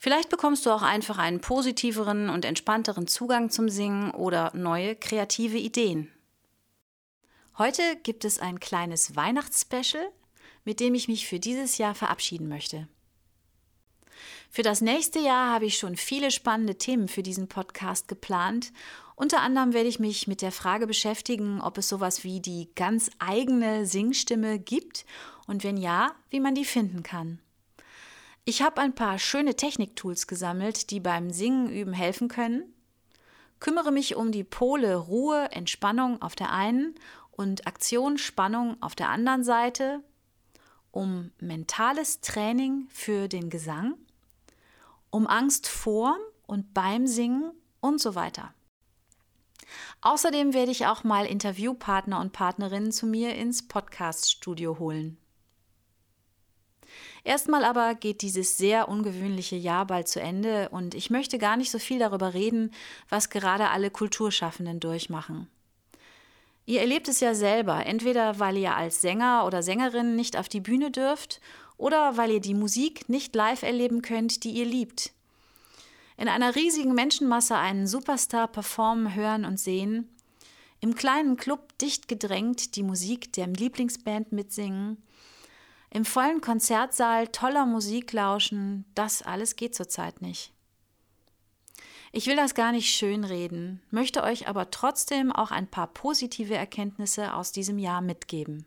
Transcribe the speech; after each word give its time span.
Vielleicht 0.00 0.30
bekommst 0.30 0.66
du 0.66 0.70
auch 0.70 0.82
einfach 0.82 1.18
einen 1.18 1.40
positiveren 1.40 2.28
und 2.28 2.44
entspannteren 2.44 3.06
Zugang 3.06 3.50
zum 3.50 3.68
Singen 3.68 4.10
oder 4.10 4.50
neue 4.54 4.96
kreative 4.96 5.58
Ideen. 5.58 6.10
Heute 7.58 7.82
gibt 8.02 8.24
es 8.24 8.40
ein 8.40 8.58
kleines 8.58 9.14
Weihnachtsspecial, 9.14 10.10
mit 10.64 10.80
dem 10.80 10.94
ich 10.94 11.06
mich 11.06 11.28
für 11.28 11.38
dieses 11.38 11.78
Jahr 11.78 11.94
verabschieden 11.94 12.48
möchte. 12.48 12.88
Für 14.50 14.62
das 14.62 14.80
nächste 14.80 15.20
Jahr 15.20 15.52
habe 15.52 15.66
ich 15.66 15.78
schon 15.78 15.96
viele 15.96 16.32
spannende 16.32 16.76
Themen 16.76 17.06
für 17.06 17.22
diesen 17.22 17.46
Podcast 17.46 18.08
geplant 18.08 18.72
unter 19.20 19.42
anderem 19.42 19.74
werde 19.74 19.90
ich 19.90 19.98
mich 19.98 20.28
mit 20.28 20.40
der 20.40 20.50
Frage 20.50 20.86
beschäftigen, 20.86 21.60
ob 21.60 21.76
es 21.76 21.90
sowas 21.90 22.24
wie 22.24 22.40
die 22.40 22.70
ganz 22.74 23.10
eigene 23.18 23.84
Singstimme 23.84 24.58
gibt 24.58 25.04
und 25.46 25.62
wenn 25.62 25.76
ja, 25.76 26.14
wie 26.30 26.40
man 26.40 26.54
die 26.54 26.64
finden 26.64 27.02
kann. 27.02 27.38
Ich 28.44 28.62
habe 28.62 28.80
ein 28.80 28.94
paar 28.94 29.18
schöne 29.18 29.54
Techniktools 29.54 30.26
gesammelt, 30.26 30.90
die 30.90 31.00
beim 31.00 31.30
Singen 31.30 31.70
üben 31.70 31.92
helfen 31.92 32.28
können. 32.28 32.74
Kümmere 33.60 33.92
mich 33.92 34.16
um 34.16 34.32
die 34.32 34.44
Pole 34.44 34.96
Ruhe, 34.96 35.50
Entspannung 35.52 36.22
auf 36.22 36.34
der 36.34 36.50
einen 36.50 36.94
und 37.30 37.66
Aktion, 37.66 38.16
Spannung 38.16 38.76
auf 38.80 38.94
der 38.94 39.10
anderen 39.10 39.44
Seite, 39.44 40.02
um 40.90 41.30
mentales 41.38 42.20
Training 42.22 42.88
für 42.90 43.28
den 43.28 43.50
Gesang, 43.50 43.94
um 45.10 45.26
Angst 45.26 45.68
vor 45.68 46.16
und 46.46 46.72
beim 46.72 47.06
Singen 47.06 47.52
und 47.80 48.00
so 48.00 48.14
weiter. 48.14 48.54
Außerdem 50.00 50.54
werde 50.54 50.72
ich 50.72 50.86
auch 50.86 51.04
mal 51.04 51.26
Interviewpartner 51.26 52.20
und 52.20 52.32
Partnerinnen 52.32 52.90
zu 52.90 53.06
mir 53.06 53.34
ins 53.34 53.68
Podcast-Studio 53.68 54.78
holen. 54.78 55.19
Erstmal 57.24 57.64
aber 57.64 57.94
geht 57.94 58.22
dieses 58.22 58.56
sehr 58.56 58.88
ungewöhnliche 58.88 59.56
Jahr 59.56 59.86
bald 59.86 60.08
zu 60.08 60.20
Ende 60.20 60.68
und 60.70 60.94
ich 60.94 61.10
möchte 61.10 61.38
gar 61.38 61.56
nicht 61.56 61.70
so 61.70 61.78
viel 61.78 61.98
darüber 61.98 62.34
reden, 62.34 62.72
was 63.08 63.30
gerade 63.30 63.68
alle 63.68 63.90
Kulturschaffenden 63.90 64.80
durchmachen. 64.80 65.48
Ihr 66.66 66.80
erlebt 66.80 67.08
es 67.08 67.20
ja 67.20 67.34
selber, 67.34 67.84
entweder 67.84 68.38
weil 68.38 68.56
ihr 68.56 68.76
als 68.76 69.00
Sänger 69.00 69.44
oder 69.46 69.62
Sängerin 69.62 70.16
nicht 70.16 70.36
auf 70.36 70.48
die 70.48 70.60
Bühne 70.60 70.90
dürft 70.90 71.40
oder 71.76 72.16
weil 72.16 72.30
ihr 72.30 72.40
die 72.40 72.54
Musik 72.54 73.08
nicht 73.08 73.34
live 73.34 73.62
erleben 73.62 74.02
könnt, 74.02 74.44
die 74.44 74.50
ihr 74.50 74.66
liebt 74.66 75.12
in 76.20 76.28
einer 76.28 76.54
riesigen 76.54 76.92
Menschenmasse 76.92 77.56
einen 77.56 77.86
Superstar 77.86 78.46
performen, 78.46 79.14
hören 79.14 79.46
und 79.46 79.58
sehen, 79.58 80.06
im 80.80 80.94
kleinen 80.94 81.38
Club 81.38 81.78
dicht 81.78 82.08
gedrängt 82.08 82.76
die 82.76 82.82
Musik 82.82 83.32
der 83.32 83.46
Lieblingsband 83.46 84.30
mitsingen, 84.30 85.02
im 85.90 86.04
vollen 86.04 86.40
Konzertsaal 86.40 87.28
toller 87.28 87.66
Musik 87.66 88.12
lauschen, 88.12 88.84
das 88.94 89.22
alles 89.22 89.56
geht 89.56 89.74
zurzeit 89.74 90.22
nicht. 90.22 90.52
Ich 92.12 92.26
will 92.26 92.36
das 92.36 92.54
gar 92.54 92.72
nicht 92.72 92.90
schönreden, 92.90 93.82
möchte 93.90 94.22
euch 94.22 94.48
aber 94.48 94.70
trotzdem 94.70 95.30
auch 95.30 95.50
ein 95.50 95.68
paar 95.68 95.86
positive 95.88 96.54
Erkenntnisse 96.54 97.34
aus 97.34 97.52
diesem 97.52 97.78
Jahr 97.78 98.00
mitgeben. 98.00 98.66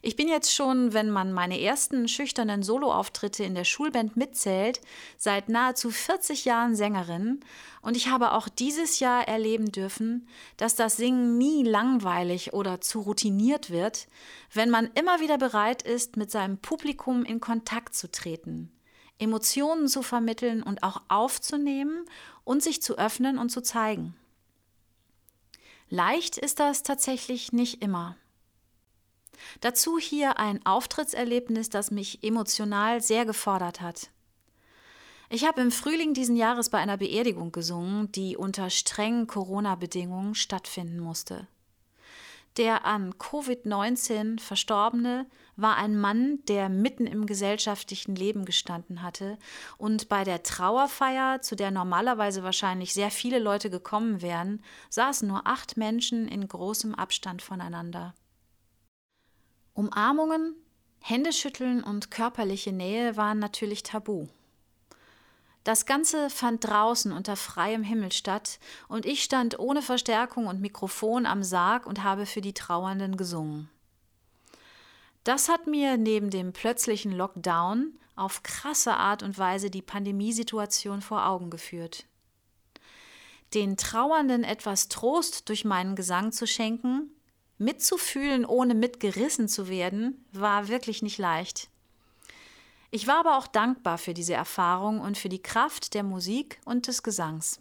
Ich 0.00 0.14
bin 0.14 0.28
jetzt 0.28 0.54
schon, 0.54 0.92
wenn 0.92 1.10
man 1.10 1.32
meine 1.32 1.60
ersten 1.60 2.06
schüchternen 2.06 2.62
Soloauftritte 2.62 3.42
in 3.42 3.54
der 3.54 3.64
Schulband 3.64 4.16
mitzählt, 4.16 4.80
seit 5.16 5.48
nahezu 5.48 5.90
40 5.90 6.44
Jahren 6.44 6.76
Sängerin 6.76 7.40
und 7.82 7.96
ich 7.96 8.08
habe 8.08 8.32
auch 8.32 8.48
dieses 8.48 9.00
Jahr 9.00 9.26
erleben 9.26 9.72
dürfen, 9.72 10.28
dass 10.56 10.76
das 10.76 10.96
Singen 10.96 11.36
nie 11.36 11.64
langweilig 11.64 12.52
oder 12.52 12.80
zu 12.80 13.00
routiniert 13.00 13.70
wird, 13.70 14.06
wenn 14.52 14.70
man 14.70 14.90
immer 14.94 15.20
wieder 15.20 15.38
bereit 15.38 15.82
ist, 15.82 16.16
mit 16.16 16.30
seinem 16.30 16.58
Publikum 16.58 17.24
in 17.24 17.40
Kontakt 17.40 17.94
zu 17.94 18.10
treten, 18.10 18.70
Emotionen 19.18 19.88
zu 19.88 20.02
vermitteln 20.02 20.62
und 20.62 20.84
auch 20.84 21.02
aufzunehmen 21.08 22.04
und 22.44 22.62
sich 22.62 22.82
zu 22.82 22.98
öffnen 22.98 23.36
und 23.36 23.50
zu 23.50 23.62
zeigen. 23.62 24.14
Leicht 25.90 26.36
ist 26.38 26.60
das 26.60 26.82
tatsächlich 26.82 27.52
nicht 27.52 27.82
immer. 27.82 28.16
Dazu 29.60 29.98
hier 29.98 30.38
ein 30.38 30.64
Auftrittserlebnis, 30.64 31.70
das 31.70 31.90
mich 31.90 32.22
emotional 32.22 33.00
sehr 33.00 33.24
gefordert 33.24 33.80
hat. 33.80 34.10
Ich 35.30 35.44
habe 35.44 35.60
im 35.60 35.70
Frühling 35.70 36.14
diesen 36.14 36.36
Jahres 36.36 36.70
bei 36.70 36.78
einer 36.78 36.96
Beerdigung 36.96 37.52
gesungen, 37.52 38.10
die 38.12 38.36
unter 38.36 38.70
strengen 38.70 39.26
Corona-Bedingungen 39.26 40.34
stattfinden 40.34 41.00
musste. 41.00 41.46
Der 42.56 42.86
an 42.86 43.14
Covid-19 43.14 44.40
Verstorbene 44.40 45.26
war 45.54 45.76
ein 45.76 45.96
Mann, 45.96 46.40
der 46.48 46.68
mitten 46.68 47.06
im 47.06 47.26
gesellschaftlichen 47.26 48.16
Leben 48.16 48.44
gestanden 48.44 49.02
hatte 49.02 49.38
und 49.76 50.08
bei 50.08 50.24
der 50.24 50.42
Trauerfeier, 50.42 51.40
zu 51.40 51.54
der 51.54 51.70
normalerweise 51.70 52.42
wahrscheinlich 52.42 52.94
sehr 52.94 53.12
viele 53.12 53.38
Leute 53.38 53.70
gekommen 53.70 54.22
wären, 54.22 54.62
saßen 54.90 55.28
nur 55.28 55.46
acht 55.46 55.76
Menschen 55.76 56.26
in 56.26 56.48
großem 56.48 56.96
Abstand 56.96 57.42
voneinander. 57.42 58.14
Umarmungen, 59.78 60.56
Händeschütteln 60.98 61.84
und 61.84 62.10
körperliche 62.10 62.72
Nähe 62.72 63.16
waren 63.16 63.38
natürlich 63.38 63.84
tabu. 63.84 64.26
Das 65.62 65.86
Ganze 65.86 66.30
fand 66.30 66.66
draußen 66.66 67.12
unter 67.12 67.36
freiem 67.36 67.84
Himmel 67.84 68.10
statt 68.10 68.58
und 68.88 69.06
ich 69.06 69.22
stand 69.22 69.60
ohne 69.60 69.80
Verstärkung 69.80 70.48
und 70.48 70.60
Mikrofon 70.60 71.26
am 71.26 71.44
Sarg 71.44 71.86
und 71.86 72.02
habe 72.02 72.26
für 72.26 72.40
die 72.40 72.54
Trauernden 72.54 73.16
gesungen. 73.16 73.70
Das 75.22 75.48
hat 75.48 75.68
mir 75.68 75.96
neben 75.96 76.30
dem 76.30 76.52
plötzlichen 76.52 77.12
Lockdown 77.12 77.92
auf 78.16 78.42
krasse 78.42 78.94
Art 78.94 79.22
und 79.22 79.38
Weise 79.38 79.70
die 79.70 79.82
Pandemiesituation 79.82 81.02
vor 81.02 81.24
Augen 81.24 81.50
geführt. 81.50 82.04
Den 83.54 83.76
Trauernden 83.76 84.42
etwas 84.42 84.88
Trost 84.88 85.48
durch 85.48 85.64
meinen 85.64 85.94
Gesang 85.94 86.32
zu 86.32 86.48
schenken, 86.48 87.12
Mitzufühlen, 87.58 88.44
ohne 88.44 88.74
mitgerissen 88.74 89.48
zu 89.48 89.68
werden, 89.68 90.24
war 90.32 90.68
wirklich 90.68 91.02
nicht 91.02 91.18
leicht. 91.18 91.68
Ich 92.90 93.06
war 93.06 93.20
aber 93.20 93.36
auch 93.36 93.46
dankbar 93.46 93.98
für 93.98 94.14
diese 94.14 94.34
Erfahrung 94.34 95.00
und 95.00 95.18
für 95.18 95.28
die 95.28 95.42
Kraft 95.42 95.92
der 95.94 96.02
Musik 96.02 96.60
und 96.64 96.86
des 96.86 97.02
Gesangs. 97.02 97.60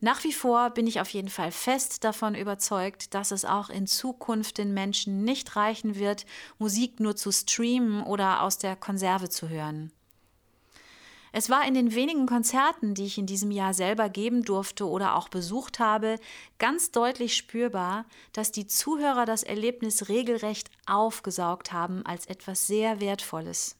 Nach 0.00 0.22
wie 0.22 0.32
vor 0.32 0.70
bin 0.70 0.86
ich 0.86 1.00
auf 1.00 1.08
jeden 1.10 1.30
Fall 1.30 1.50
fest 1.50 2.04
davon 2.04 2.34
überzeugt, 2.34 3.14
dass 3.14 3.30
es 3.30 3.44
auch 3.44 3.70
in 3.70 3.86
Zukunft 3.86 4.58
den 4.58 4.74
Menschen 4.74 5.24
nicht 5.24 5.56
reichen 5.56 5.96
wird, 5.96 6.26
Musik 6.58 7.00
nur 7.00 7.16
zu 7.16 7.32
streamen 7.32 8.02
oder 8.02 8.42
aus 8.42 8.58
der 8.58 8.76
Konserve 8.76 9.28
zu 9.30 9.48
hören. 9.48 9.92
Es 11.36 11.50
war 11.50 11.66
in 11.66 11.74
den 11.74 11.96
wenigen 11.96 12.26
Konzerten, 12.26 12.94
die 12.94 13.06
ich 13.06 13.18
in 13.18 13.26
diesem 13.26 13.50
Jahr 13.50 13.74
selber 13.74 14.08
geben 14.08 14.44
durfte 14.44 14.88
oder 14.88 15.16
auch 15.16 15.28
besucht 15.28 15.80
habe, 15.80 16.20
ganz 16.60 16.92
deutlich 16.92 17.36
spürbar, 17.36 18.04
dass 18.32 18.52
die 18.52 18.68
Zuhörer 18.68 19.24
das 19.24 19.42
Erlebnis 19.42 20.08
regelrecht 20.08 20.70
aufgesaugt 20.86 21.72
haben 21.72 22.06
als 22.06 22.26
etwas 22.26 22.68
sehr 22.68 23.00
Wertvolles. 23.00 23.74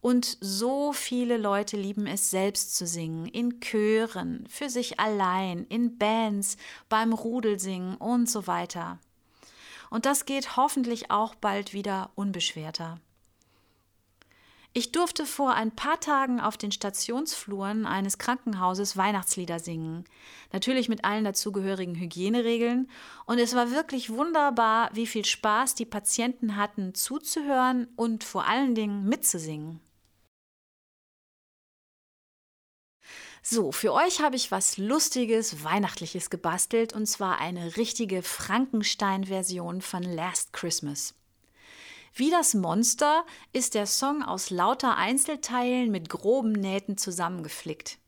Und 0.00 0.38
so 0.40 0.94
viele 0.94 1.36
Leute 1.36 1.76
lieben 1.76 2.06
es 2.06 2.30
selbst 2.30 2.74
zu 2.74 2.86
singen, 2.86 3.26
in 3.26 3.60
Chören, 3.60 4.46
für 4.48 4.70
sich 4.70 4.98
allein, 4.98 5.66
in 5.66 5.98
Bands, 5.98 6.56
beim 6.88 7.12
Rudelsingen 7.12 7.96
und 7.98 8.30
so 8.30 8.46
weiter. 8.46 9.00
Und 9.90 10.06
das 10.06 10.24
geht 10.24 10.56
hoffentlich 10.56 11.10
auch 11.10 11.34
bald 11.34 11.74
wieder 11.74 12.08
unbeschwerter. 12.14 13.00
Ich 14.76 14.92
durfte 14.92 15.24
vor 15.24 15.54
ein 15.54 15.70
paar 15.70 16.00
Tagen 16.00 16.38
auf 16.38 16.58
den 16.58 16.70
Stationsfluren 16.70 17.86
eines 17.86 18.18
Krankenhauses 18.18 18.94
Weihnachtslieder 18.94 19.58
singen. 19.58 20.04
Natürlich 20.52 20.90
mit 20.90 21.02
allen 21.02 21.24
dazugehörigen 21.24 21.94
Hygieneregeln. 21.94 22.90
Und 23.24 23.38
es 23.38 23.54
war 23.54 23.70
wirklich 23.70 24.10
wunderbar, 24.10 24.90
wie 24.92 25.06
viel 25.06 25.24
Spaß 25.24 25.76
die 25.76 25.86
Patienten 25.86 26.56
hatten, 26.56 26.94
zuzuhören 26.94 27.88
und 27.96 28.22
vor 28.22 28.46
allen 28.46 28.74
Dingen 28.74 29.08
mitzusingen. 29.08 29.80
So, 33.42 33.72
für 33.72 33.94
euch 33.94 34.20
habe 34.20 34.36
ich 34.36 34.50
was 34.50 34.76
Lustiges, 34.76 35.64
Weihnachtliches 35.64 36.28
gebastelt 36.28 36.92
und 36.92 37.06
zwar 37.06 37.38
eine 37.38 37.78
richtige 37.78 38.22
Frankenstein-Version 38.22 39.80
von 39.80 40.02
Last 40.02 40.52
Christmas. 40.52 41.14
Wie 42.18 42.30
das 42.30 42.54
Monster 42.54 43.26
ist 43.52 43.74
der 43.74 43.84
Song 43.84 44.22
aus 44.22 44.48
lauter 44.48 44.96
Einzelteilen 44.96 45.90
mit 45.90 46.08
groben 46.08 46.52
Nähten 46.52 46.96
zusammengeflickt. 46.96 47.98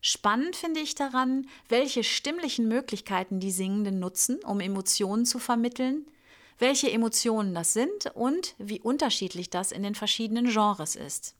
Spannend 0.00 0.56
finde 0.56 0.80
ich 0.80 0.96
daran, 0.96 1.46
welche 1.68 2.02
stimmlichen 2.02 2.66
Möglichkeiten 2.66 3.38
die 3.38 3.52
Singenden 3.52 4.00
nutzen, 4.00 4.42
um 4.44 4.58
Emotionen 4.58 5.26
zu 5.26 5.38
vermitteln, 5.38 6.10
welche 6.58 6.90
Emotionen 6.90 7.54
das 7.54 7.72
sind 7.72 8.06
und 8.14 8.56
wie 8.58 8.80
unterschiedlich 8.80 9.48
das 9.48 9.70
in 9.70 9.84
den 9.84 9.94
verschiedenen 9.94 10.46
Genres 10.50 10.96
ist. 10.96 11.36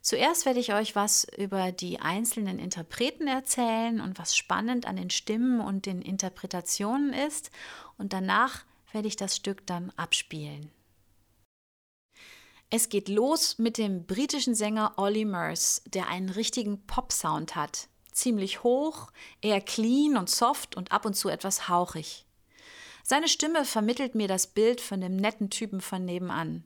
Zuerst 0.00 0.46
werde 0.46 0.60
ich 0.60 0.72
euch 0.74 0.94
was 0.94 1.26
über 1.36 1.72
die 1.72 1.98
einzelnen 1.98 2.60
Interpreten 2.60 3.26
erzählen 3.26 4.00
und 4.00 4.16
was 4.16 4.36
spannend 4.36 4.86
an 4.86 4.94
den 4.94 5.10
Stimmen 5.10 5.60
und 5.60 5.86
den 5.86 6.02
Interpretationen 6.02 7.12
ist 7.12 7.50
und 7.98 8.12
danach 8.12 8.64
werde 8.92 9.08
ich 9.08 9.16
das 9.16 9.36
Stück 9.36 9.66
dann 9.66 9.90
abspielen. 9.96 10.70
Es 12.70 12.88
geht 12.88 13.08
los 13.08 13.58
mit 13.58 13.78
dem 13.78 14.06
britischen 14.06 14.54
Sänger 14.54 14.94
Ollie 14.96 15.26
Murs, 15.26 15.82
der 15.86 16.08
einen 16.08 16.28
richtigen 16.28 16.86
Pop-Sound 16.86 17.56
hat. 17.56 17.88
Ziemlich 18.12 18.62
hoch, 18.62 19.10
eher 19.40 19.60
clean 19.60 20.16
und 20.16 20.30
soft 20.30 20.76
und 20.76 20.92
ab 20.92 21.04
und 21.04 21.14
zu 21.14 21.28
etwas 21.28 21.68
hauchig. 21.68 22.26
Seine 23.02 23.26
Stimme 23.26 23.64
vermittelt 23.64 24.14
mir 24.14 24.28
das 24.28 24.46
Bild 24.46 24.80
von 24.80 25.00
dem 25.00 25.16
netten 25.16 25.50
Typen 25.50 25.80
von 25.80 26.04
nebenan. 26.04 26.64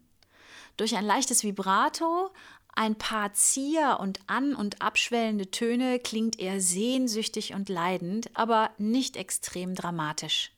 Durch 0.76 0.94
ein 0.94 1.06
leichtes 1.06 1.42
Vibrato, 1.42 2.30
ein 2.74 2.96
paar 2.96 3.32
Zier- 3.32 3.98
und 4.00 4.20
an- 4.26 4.54
und 4.54 4.82
abschwellende 4.82 5.50
Töne 5.50 6.00
klingt 6.00 6.38
er 6.38 6.60
sehnsüchtig 6.60 7.54
und 7.54 7.70
leidend, 7.70 8.30
aber 8.34 8.72
nicht 8.76 9.16
extrem 9.16 9.74
dramatisch. 9.74 10.50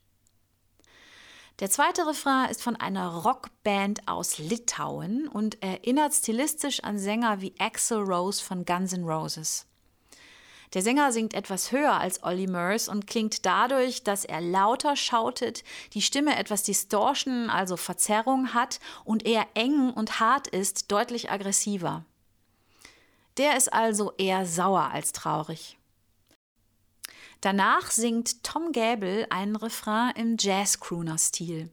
Der 1.58 1.70
zweite 1.70 2.06
Refrain 2.06 2.50
ist 2.50 2.62
von 2.62 2.76
einer 2.76 3.08
Rockband 3.08 4.06
aus 4.06 4.36
Litauen 4.36 5.26
und 5.26 5.62
erinnert 5.62 6.12
stilistisch 6.12 6.84
an 6.84 6.98
Sänger 6.98 7.40
wie 7.40 7.54
Axel 7.58 8.02
Rose 8.02 8.44
von 8.44 8.66
Guns 8.66 8.92
N' 8.92 9.04
Roses. 9.04 9.64
Der 10.74 10.82
Sänger 10.82 11.12
singt 11.12 11.32
etwas 11.32 11.72
höher 11.72 11.98
als 11.98 12.22
Ollie 12.22 12.46
Murs 12.46 12.88
und 12.88 13.06
klingt 13.06 13.46
dadurch, 13.46 14.04
dass 14.04 14.26
er 14.26 14.42
lauter 14.42 14.96
schautet, 14.96 15.64
die 15.94 16.02
Stimme 16.02 16.36
etwas 16.36 16.62
Distortion, 16.62 17.48
also 17.48 17.78
Verzerrung 17.78 18.52
hat 18.52 18.78
und 19.04 19.24
eher 19.24 19.46
eng 19.54 19.90
und 19.90 20.20
hart 20.20 20.48
ist, 20.48 20.92
deutlich 20.92 21.30
aggressiver. 21.30 22.04
Der 23.38 23.56
ist 23.56 23.72
also 23.72 24.12
eher 24.18 24.44
sauer 24.44 24.90
als 24.92 25.12
traurig. 25.12 25.75
Danach 27.40 27.90
singt 27.90 28.42
Tom 28.42 28.72
Gäbel 28.72 29.26
einen 29.30 29.56
Refrain 29.56 30.12
im 30.16 30.36
Jazz-Crooner-Stil. 30.38 31.70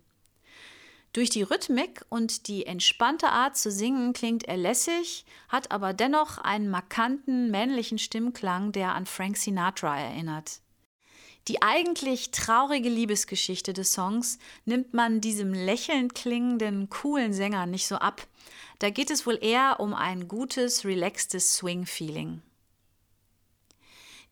Durch 1.14 1.30
die 1.30 1.44
Rhythmik 1.44 2.04
und 2.10 2.48
die 2.48 2.66
entspannte 2.66 3.30
Art 3.30 3.56
zu 3.56 3.72
singen 3.72 4.14
klingt 4.14 4.46
er 4.46 4.58
lässig, 4.58 5.26
hat 5.48 5.72
aber 5.72 5.94
dennoch 5.94 6.40
einen 6.40 6.70
markanten 6.70 7.52
männlichen 7.52 8.00
Stimmklang, 8.00 8.72
der 8.72 8.96
an 8.96 9.06
Frank 9.06 9.38
Sinatra 9.38 10.00
erinnert. 10.00 10.60
Die 11.48 11.62
eigentlich 11.62 12.32
traurige 12.32 12.90
Liebesgeschichte 12.90 13.74
des 13.74 13.94
Songs 13.94 14.40
nimmt 14.66 14.94
man 14.94 15.22
diesem 15.22 15.54
lächelnd 15.54 16.16
klingenden, 16.16 16.90
coolen 16.90 17.34
Sänger 17.34 17.68
nicht 17.68 17.86
so 17.86 17.96
ab. 17.96 18.26
Da 18.80 18.90
geht 18.90 19.12
es 19.12 19.28
wohl 19.28 19.38
eher 19.40 19.80
um 19.80 19.94
ein 19.94 20.28
gutes, 20.28 20.84
relaxtes 20.84 21.56
Swing-Feeling. 21.56 22.42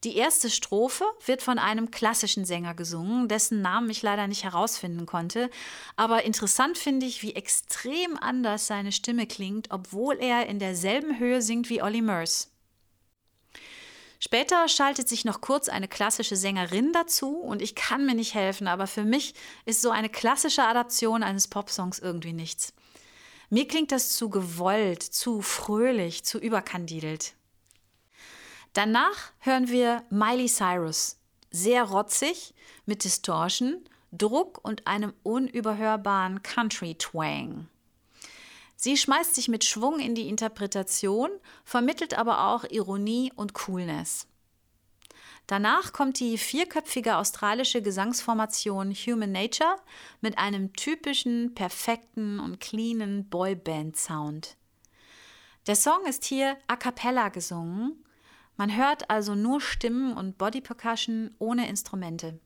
Die 0.04 0.16
erste 0.16 0.50
Strophe 0.50 1.06
wird 1.28 1.44
von 1.44 1.60
einem 1.60 1.92
klassischen 1.92 2.44
Sänger 2.44 2.74
gesungen, 2.74 3.28
dessen 3.28 3.62
Namen 3.62 3.90
ich 3.92 4.02
leider 4.02 4.26
nicht 4.26 4.44
herausfinden 4.44 5.06
konnte. 5.06 5.52
Aber 5.96 6.24
interessant 6.24 6.80
finde 6.80 7.06
ich, 7.06 7.22
wie 7.22 7.36
extrem 7.36 8.18
anders 8.18 8.66
seine 8.66 8.92
Stimme 8.92 9.28
klingt, 9.28 9.70
obwohl 9.70 10.18
er 10.18 10.48
in 10.48 10.58
derselben 10.58 11.20
Höhe 11.20 11.44
singt 11.44 11.70
wie 11.70 11.84
Olly 11.84 12.02
Murs. 12.02 12.50
Später 14.20 14.68
schaltet 14.68 15.08
sich 15.08 15.24
noch 15.24 15.40
kurz 15.42 15.70
eine 15.70 15.88
klassische 15.88 16.36
Sängerin 16.36 16.94
dazu 16.94 17.38
und 17.38 17.62
ich 17.62 17.76
kann 17.76 18.06
mir 18.06 18.16
nicht 18.16 18.34
helfen, 18.34 18.68
aber 18.68 18.88
für 18.88 19.04
mich 19.04 19.36
ist 19.66 19.82
so 19.82 19.92
eine 19.92 20.10
klassische 20.10 20.64
Adaption 20.64 21.22
eines 21.22 21.48
Popsongs 21.48 22.00
irgendwie 22.00 22.34
nichts. 22.34 22.74
Mir 23.50 23.68
klingt 23.68 23.92
das 23.92 24.16
zu 24.16 24.30
gewollt, 24.30 25.04
zu 25.04 25.42
fröhlich, 25.42 26.24
zu 26.24 26.40
überkandidelt. 26.40 27.34
Danach 28.74 29.34
hören 29.40 29.68
wir 29.68 30.04
Miley 30.10 30.48
Cyrus, 30.48 31.18
sehr 31.52 31.84
rotzig, 31.84 32.54
mit 32.86 33.04
Distortion, 33.04 33.84
Druck 34.14 34.64
und 34.64 34.88
einem 34.88 35.14
unüberhörbaren 35.24 36.42
Country-Twang. 36.42 37.68
Sie 38.78 38.96
schmeißt 38.96 39.36
sich 39.36 39.50
mit 39.50 39.66
Schwung 39.66 40.00
in 40.00 40.16
die 40.16 40.30
Interpretation, 40.30 41.30
vermittelt 41.66 42.18
aber 42.18 42.48
auch 42.48 42.64
Ironie 42.64 43.34
und 43.36 43.54
Coolness. 43.54 44.28
Danach 45.48 45.92
kommt 45.92 46.22
die 46.22 46.38
vierköpfige 46.38 47.18
australische 47.18 47.82
Gesangsformation 47.82 48.94
Human 48.94 49.34
Nature 49.34 49.76
mit 50.22 50.38
einem 50.38 50.72
typischen, 50.74 51.54
perfekten 51.56 52.40
und 52.40 52.62
cleanen 52.62 53.28
Boyband-Sound. 53.30 54.56
Der 55.68 55.76
Song 55.76 56.06
ist 56.06 56.24
hier 56.24 56.58
a 56.68 56.78
cappella 56.78 57.30
gesungen 57.30 58.04
man 58.58 58.76
hört 58.76 59.10
also 59.10 59.36
nur 59.36 59.62
Stimmen 59.62 60.14
und 60.14 60.38
Body 60.38 60.62
Percussion 60.62 61.34
ohne 61.40 61.68
Instrumente. 61.68 62.40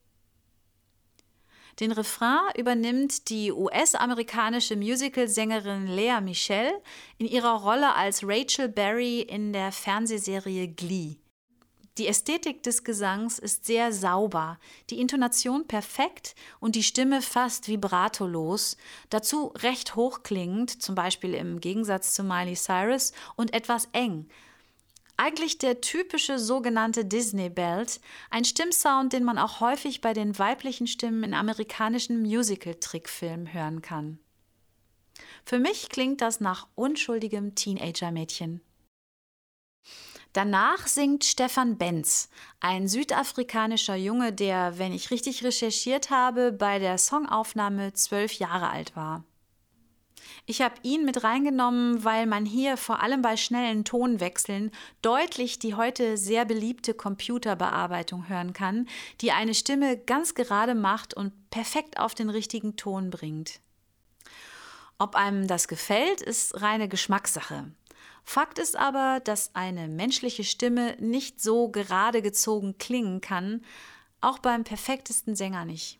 Den 1.79 1.91
Refrain 1.91 2.39
übernimmt 2.57 3.29
die 3.29 3.51
US-amerikanische 3.51 4.77
Musical-Sängerin 4.77 5.87
Lea 5.87 6.21
Michelle 6.21 6.81
in 7.17 7.27
ihrer 7.27 7.61
Rolle 7.61 7.95
als 7.95 8.21
Rachel 8.23 8.69
Berry 8.69 9.19
in 9.19 9.51
der 9.51 9.73
Fernsehserie 9.73 10.69
Glee. 10.69 11.17
Die 11.97 12.07
Ästhetik 12.07 12.61
des 12.63 12.83
Gesangs 12.83 13.39
ist 13.39 13.65
sehr 13.65 13.93
sauber, 13.93 14.59
die 14.89 14.99
Intonation 14.99 15.65
perfekt 15.65 16.35
und 16.59 16.75
die 16.75 16.83
Stimme 16.83 17.21
fast 17.21 17.69
vibratolos, 17.69 18.75
dazu 19.09 19.53
recht 19.55 19.95
hochklingend, 19.95 20.81
zum 20.81 20.93
Beispiel 20.93 21.33
im 21.33 21.61
Gegensatz 21.61 22.13
zu 22.13 22.23
Miley 22.23 22.55
Cyrus, 22.55 23.13
und 23.37 23.53
etwas 23.53 23.87
eng, 23.93 24.27
eigentlich 25.17 25.57
der 25.57 25.81
typische 25.81 26.39
sogenannte 26.39 27.05
Disney-Belt, 27.05 27.99
ein 28.29 28.45
Stimmsound, 28.45 29.13
den 29.13 29.23
man 29.23 29.37
auch 29.37 29.59
häufig 29.59 30.01
bei 30.01 30.13
den 30.13 30.37
weiblichen 30.37 30.87
Stimmen 30.87 31.23
in 31.23 31.33
amerikanischen 31.33 32.21
Musical-Trickfilmen 32.21 33.53
hören 33.53 33.81
kann. 33.81 34.19
Für 35.45 35.59
mich 35.59 35.89
klingt 35.89 36.21
das 36.21 36.39
nach 36.39 36.67
unschuldigem 36.75 37.55
Teenager-Mädchen. 37.55 38.61
Danach 40.33 40.87
singt 40.87 41.23
Stefan 41.23 41.77
Benz, 41.77 42.29
ein 42.59 42.89
südafrikanischer 42.89 43.95
Junge, 43.95 44.33
der, 44.33 44.77
wenn 44.77 44.91
ich 44.91 45.09
richtig 45.09 45.45
recherchiert 45.45 46.09
habe, 46.09 46.51
bei 46.51 46.77
der 46.77 46.97
Songaufnahme 46.97 47.93
zwölf 47.93 48.33
Jahre 48.33 48.69
alt 48.69 48.97
war. 48.97 49.23
Ich 50.47 50.61
habe 50.61 50.75
ihn 50.83 51.05
mit 51.05 51.23
reingenommen, 51.23 52.03
weil 52.03 52.27
man 52.27 52.45
hier 52.45 52.77
vor 52.77 53.01
allem 53.01 53.23
bei 53.23 53.35
schnellen 53.35 53.83
Tonwechseln 53.83 54.69
deutlich 55.01 55.57
die 55.57 55.73
heute 55.73 56.17
sehr 56.17 56.45
beliebte 56.45 56.93
Computerbearbeitung 56.93 58.29
hören 58.29 58.53
kann, 58.53 58.87
die 59.21 59.31
eine 59.31 59.55
Stimme 59.55 59.97
ganz 59.97 60.35
gerade 60.35 60.75
macht 60.75 61.15
und 61.15 61.33
perfekt 61.49 61.99
auf 61.99 62.13
den 62.13 62.29
richtigen 62.29 62.75
Ton 62.75 63.09
bringt. 63.09 63.59
Ob 64.99 65.15
einem 65.15 65.47
das 65.47 65.67
gefällt, 65.67 66.21
ist 66.21 66.61
reine 66.61 66.87
Geschmackssache. 66.87 67.71
Fakt 68.23 68.59
ist 68.59 68.75
aber, 68.75 69.21
dass 69.23 69.53
eine 69.55 69.87
menschliche 69.87 70.43
Stimme 70.43 70.95
nicht 70.99 71.41
so 71.41 71.69
gerade 71.69 72.21
gezogen 72.21 72.77
klingen 72.77 73.19
kann, 73.19 73.63
auch 74.21 74.39
beim 74.39 74.63
perfektesten 74.63 75.35
Sänger 75.35 75.65
nicht. 75.65 75.99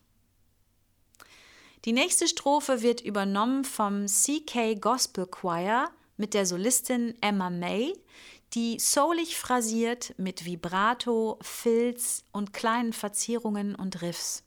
Die 1.86 1.94
nächste 1.94 2.28
Strophe 2.28 2.82
wird 2.82 3.02
übernommen 3.02 3.64
vom 3.64 4.08
CK 4.08 4.82
Gospel 4.82 5.28
Choir 5.28 5.92
mit 6.18 6.34
der 6.34 6.48
Solistin 6.48 7.14
Emma 7.22 7.52
May, 7.52 7.94
die 8.56 8.80
soulig 8.80 9.38
phrasiert 9.38 10.16
mit 10.18 10.46
Vibrato, 10.46 11.38
Filz 11.44 12.24
und 12.32 12.54
kleinen 12.54 12.92
Verzierungen 12.92 13.76
und 13.76 14.02
Riffs. 14.02 14.44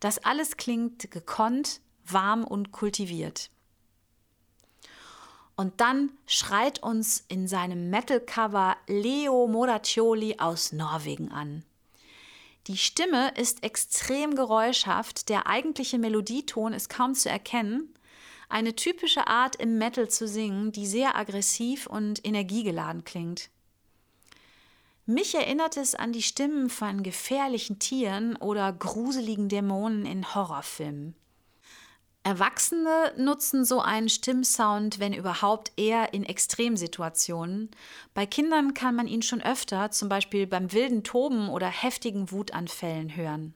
Das 0.00 0.18
alles 0.18 0.56
klingt 0.56 1.12
gekonnt, 1.12 1.80
warm 2.04 2.42
und 2.42 2.72
kultiviert. 2.72 3.50
Und 5.54 5.80
dann 5.80 6.10
schreit 6.26 6.82
uns 6.82 7.24
in 7.28 7.46
seinem 7.46 7.88
Metal-Cover 7.88 8.76
Leo 8.88 9.46
Moraccioli 9.46 10.40
aus 10.40 10.72
Norwegen 10.72 11.30
an. 11.30 11.64
Die 12.66 12.76
Stimme 12.76 13.32
ist 13.36 13.62
extrem 13.62 14.34
geräuschhaft, 14.34 15.28
der 15.28 15.46
eigentliche 15.46 15.98
Melodieton 15.98 16.72
ist 16.72 16.88
kaum 16.88 17.14
zu 17.14 17.28
erkennen. 17.28 17.94
Eine 18.48 18.74
typische 18.74 19.28
Art 19.28 19.56
im 19.56 19.78
Metal 19.78 20.08
zu 20.08 20.26
singen, 20.26 20.72
die 20.72 20.86
sehr 20.86 21.16
aggressiv 21.16 21.86
und 21.86 22.26
energiegeladen 22.26 23.04
klingt. 23.04 23.50
Mich 25.04 25.36
erinnert 25.36 25.76
es 25.76 25.94
an 25.94 26.12
die 26.12 26.22
Stimmen 26.22 26.68
von 26.68 27.04
gefährlichen 27.04 27.78
Tieren 27.78 28.34
oder 28.34 28.72
gruseligen 28.72 29.48
Dämonen 29.48 30.04
in 30.04 30.34
Horrorfilmen. 30.34 31.14
Erwachsene 32.26 33.12
nutzen 33.16 33.64
so 33.64 33.80
einen 33.80 34.08
Stimmsound, 34.08 34.98
wenn 34.98 35.12
überhaupt, 35.12 35.70
eher 35.76 36.12
in 36.12 36.24
Extremsituationen. 36.24 37.70
Bei 38.14 38.26
Kindern 38.26 38.74
kann 38.74 38.96
man 38.96 39.06
ihn 39.06 39.22
schon 39.22 39.40
öfter, 39.40 39.92
zum 39.92 40.08
Beispiel 40.08 40.48
beim 40.48 40.72
wilden 40.72 41.04
Toben 41.04 41.48
oder 41.48 41.68
heftigen 41.68 42.32
Wutanfällen 42.32 43.14
hören. 43.14 43.54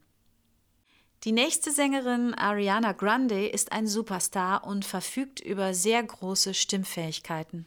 Die 1.25 1.33
nächste 1.33 1.73
Sängerin, 1.73 2.33
Ariana 2.33 2.93
Grande, 2.93 3.49
ist 3.49 3.73
ein 3.73 3.89
Superstar 3.89 4.65
und 4.65 4.85
verfügt 4.85 5.41
über 5.41 5.75
sehr 5.75 6.01
große 6.05 6.55
Stimmfähigkeiten. 6.55 7.67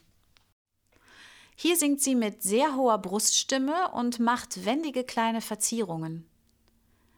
Hier 1.57 1.75
singt 1.75 1.99
sie 1.99 2.15
mit 2.15 2.43
sehr 2.43 2.77
hoher 2.77 2.99
Bruststimme 2.99 3.91
und 3.91 4.21
macht 4.21 4.63
wendige 4.63 5.03
kleine 5.03 5.41
Verzierungen. 5.41 6.25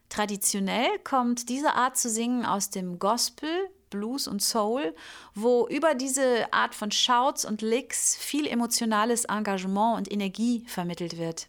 Traditionell 0.09 0.97
kommt 1.03 1.49
diese 1.49 1.73
Art 1.73 1.97
zu 1.97 2.09
singen 2.09 2.45
aus 2.45 2.71
dem 2.71 2.97
Gospel, 2.97 3.49
Blues 3.89 4.27
und 4.27 4.41
Soul, 4.41 4.95
wo 5.33 5.67
über 5.67 5.95
diese 5.95 6.51
Art 6.51 6.75
von 6.75 6.91
Shouts 6.91 7.45
und 7.45 7.61
Licks 7.61 8.15
viel 8.15 8.47
emotionales 8.47 9.25
Engagement 9.25 9.97
und 9.97 10.11
Energie 10.11 10.63
vermittelt 10.67 11.17
wird. 11.17 11.47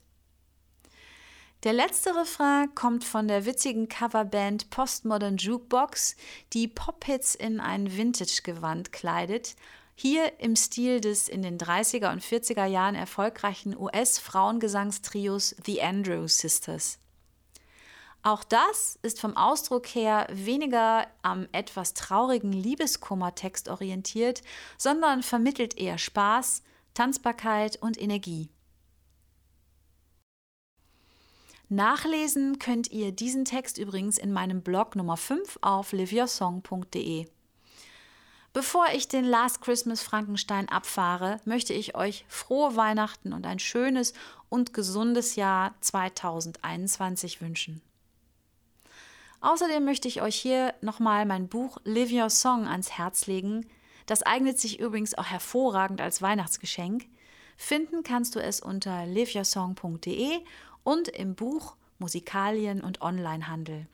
Der 1.62 1.72
letzte 1.72 2.14
Refrain 2.14 2.74
kommt 2.74 3.02
von 3.02 3.26
der 3.26 3.44
witzigen 3.44 3.88
Coverband 3.88 4.70
Postmodern 4.70 5.36
Jukebox, 5.36 6.14
die 6.52 6.68
Pop-Hits 6.68 7.34
in 7.34 7.60
ein 7.60 7.96
Vintage-Gewand 7.96 8.92
kleidet, 8.92 9.56
hier 9.96 10.38
im 10.38 10.56
Stil 10.56 11.00
des 11.00 11.26
in 11.28 11.42
den 11.42 11.58
30er 11.58 12.12
und 12.12 12.22
40er 12.22 12.66
Jahren 12.66 12.94
erfolgreichen 12.94 13.74
US-Frauengesangstrios 13.76 15.56
The 15.64 15.82
Andrew 15.82 16.28
Sisters. 16.28 16.98
Auch 18.26 18.42
das 18.42 18.98
ist 19.02 19.20
vom 19.20 19.36
Ausdruck 19.36 19.86
her 19.86 20.26
weniger 20.32 21.06
am 21.22 21.46
etwas 21.52 21.94
traurigen 21.94 22.50
Liebeskummertext 22.50 23.68
orientiert, 23.68 24.42
sondern 24.76 25.22
vermittelt 25.22 25.78
eher 25.78 25.96
Spaß, 25.96 26.64
Tanzbarkeit 26.92 27.80
und 27.80 28.02
Energie. 28.02 28.50
Nachlesen 31.68 32.58
könnt 32.58 32.90
ihr 32.90 33.12
diesen 33.12 33.44
Text 33.44 33.78
übrigens 33.78 34.18
in 34.18 34.32
meinem 34.32 34.60
Blog 34.60 34.96
Nummer 34.96 35.16
5 35.16 35.60
auf 35.60 35.92
liveyoursong.de. 35.92 37.28
Bevor 38.52 38.86
ich 38.92 39.06
den 39.06 39.24
Last 39.24 39.60
Christmas 39.60 40.02
Frankenstein 40.02 40.68
abfahre, 40.68 41.38
möchte 41.44 41.74
ich 41.74 41.94
euch 41.94 42.24
frohe 42.26 42.74
Weihnachten 42.74 43.32
und 43.32 43.46
ein 43.46 43.60
schönes 43.60 44.14
und 44.48 44.74
gesundes 44.74 45.36
Jahr 45.36 45.76
2021 45.80 47.40
wünschen. 47.40 47.82
Außerdem 49.46 49.84
möchte 49.84 50.08
ich 50.08 50.22
euch 50.22 50.34
hier 50.34 50.74
nochmal 50.80 51.24
mein 51.24 51.46
Buch 51.46 51.78
Live 51.84 52.10
Your 52.10 52.30
Song 52.30 52.66
ans 52.66 52.98
Herz 52.98 53.28
legen. 53.28 53.64
Das 54.06 54.24
eignet 54.24 54.58
sich 54.58 54.80
übrigens 54.80 55.16
auch 55.16 55.26
hervorragend 55.26 56.00
als 56.00 56.20
Weihnachtsgeschenk. 56.20 57.06
Finden 57.56 58.02
kannst 58.02 58.34
du 58.34 58.40
es 58.40 58.58
unter 58.58 59.06
liveyoursong.de 59.06 60.40
und 60.82 61.06
im 61.06 61.36
Buch 61.36 61.76
Musikalien 62.00 62.82
und 62.82 63.02
Onlinehandel. 63.02 63.86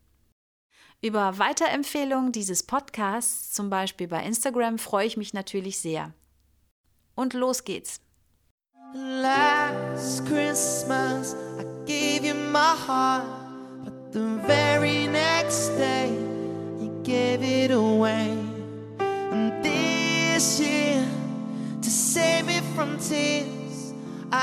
Über 1.02 1.38
Weiterempfehlungen 1.38 2.32
dieses 2.32 2.62
Podcasts, 2.62 3.52
zum 3.52 3.68
Beispiel 3.68 4.08
bei 4.08 4.24
Instagram, 4.24 4.78
freue 4.78 5.06
ich 5.06 5.18
mich 5.18 5.34
natürlich 5.34 5.78
sehr. 5.80 6.14
Und 7.14 7.34
los 7.34 7.64
geht's. 7.64 8.00
Last 8.94 10.24
Christmas 10.24 11.36
I 11.60 11.64
gave 11.84 12.26
you 12.26 12.34
my 12.34 12.74
heart, 12.86 13.26
but 13.84 14.14
the 14.14 14.61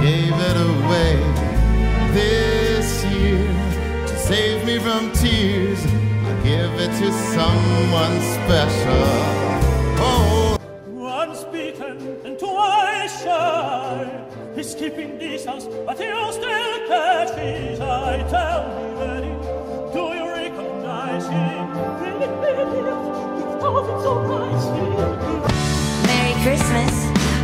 gave 0.00 0.32
it 0.32 0.56
away 0.56 1.16
this 2.12 3.04
year 3.04 3.46
to 4.06 4.16
save 4.16 4.64
me 4.64 4.78
from 4.78 5.12
tears. 5.12 5.84
I 5.86 6.32
give 6.42 6.72
it 6.80 6.92
to 7.00 7.12
someone 7.12 8.20
special. 8.38 9.06
Oh, 10.04 10.56
once 10.86 11.44
beaten 11.44 12.18
and 12.24 12.38
twice 12.38 13.22
shy. 13.22 14.26
He's 14.54 14.74
keeping 14.74 15.18
distance, 15.18 15.66
but 15.86 15.98
he'll 15.98 16.32
still 16.32 16.88
catch 16.88 17.38
his 17.38 17.80
eye. 17.80 18.24
Tell 18.30 18.62
me, 18.76 18.84
Eddie, 19.02 19.92
do 19.92 20.02
you 20.14 20.30
recognize 20.30 21.26
him? 21.26 21.62
Merry 26.06 26.34
Christmas. 26.42 26.94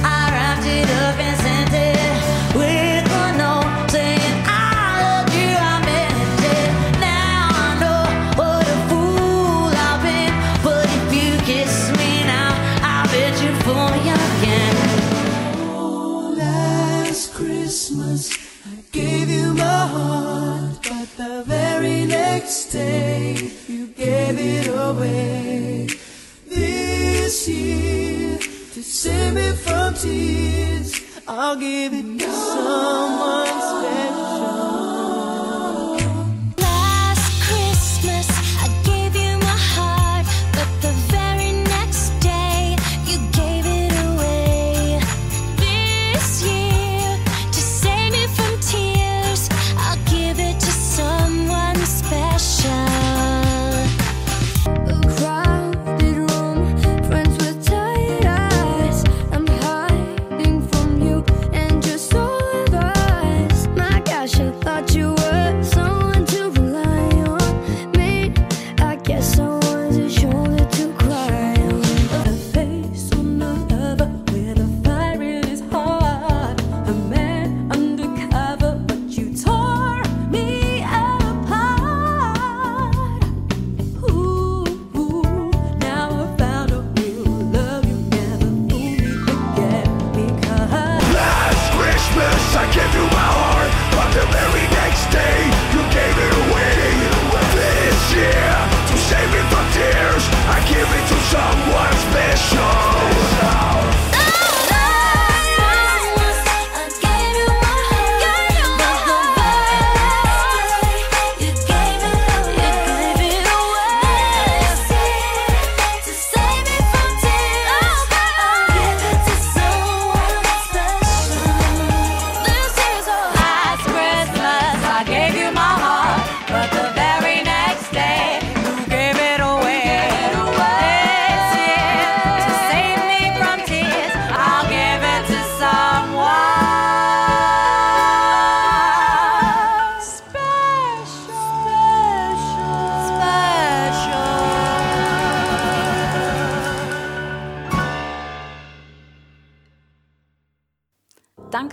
I 0.05 0.31
wrapped 0.31 0.67
it 0.67 0.89
up 0.91 1.19
and 1.19 1.38
give 31.59 31.93
it. 31.95 32.18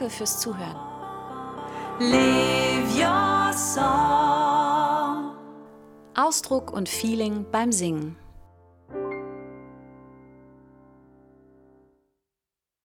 Danke 0.06 0.10
fürs 0.10 0.40
Zuhören. 0.40 0.76
Live 2.00 2.96
your 2.96 3.54
song. 3.54 5.32
Ausdruck 6.16 6.72
und 6.72 6.90
Feeling 6.90 7.46
beim 7.52 7.72
Singen. 7.72 8.18